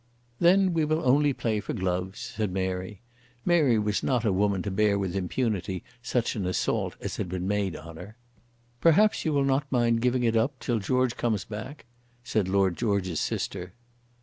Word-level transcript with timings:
"Then 0.39 0.73
we 0.73 0.83
will 0.83 1.07
only 1.07 1.31
play 1.31 1.59
for 1.59 1.73
gloves," 1.73 2.17
said 2.35 2.51
Mary. 2.51 3.01
Mary 3.45 3.77
was 3.77 4.01
not 4.01 4.25
a 4.25 4.33
woman 4.33 4.63
to 4.63 4.71
bear 4.71 4.97
with 4.97 5.15
impunity 5.15 5.83
such 6.01 6.35
an 6.35 6.47
assault 6.47 6.95
as 7.01 7.17
had 7.17 7.29
been 7.29 7.47
made 7.47 7.75
on 7.75 7.97
her. 7.97 8.17
"Perhaps 8.79 9.25
you 9.25 9.31
will 9.31 9.45
not 9.45 9.71
mind 9.71 10.01
giving 10.01 10.23
it 10.23 10.35
up 10.35 10.57
till 10.59 10.79
George 10.79 11.15
comes 11.17 11.45
back," 11.45 11.85
said 12.23 12.47
Lord 12.49 12.77
George's 12.77 13.19
sister. 13.19 13.73